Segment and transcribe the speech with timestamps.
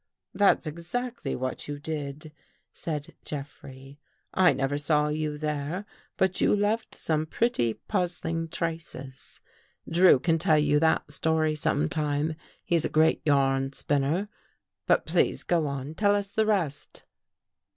[0.33, 2.31] "That's exactly what you did,"
[2.73, 3.99] said Jeffrey."
[4.47, 5.85] I never saw you there,
[6.17, 9.39] but you left some pretty puz zling traces.
[9.87, 12.33] Drew can tell you that story some time.
[12.65, 14.27] He's a great yarn spinner.
[14.87, 15.93] But please go on.
[15.93, 17.03] Tell us the rest."